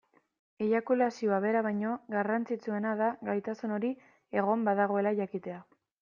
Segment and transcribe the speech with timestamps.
[0.67, 3.91] Eiakulazioa bera baino, garrantzitsuena da gaitasun hori
[4.41, 5.61] egon badagoela jakitea.